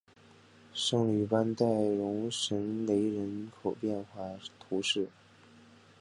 [0.73, 2.57] 圣吕班代容什
[2.87, 5.07] 雷人口变化图示